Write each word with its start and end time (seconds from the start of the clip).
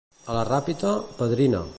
A 0.29 0.37
la 0.37 0.45
Ràpita, 0.47 0.93
padrina. 1.21 1.63